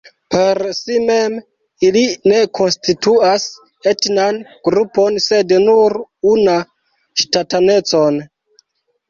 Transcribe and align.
Per 0.33 0.59
si 0.75 0.95
mem 1.09 1.33
ili 1.87 2.01
ne 2.31 2.39
konstituas 2.59 3.45
etnan 3.93 4.41
grupon 4.71 5.21
sed 5.27 5.55
nur 5.67 5.97
una 6.33 6.57
ŝtatanecon. 7.25 8.21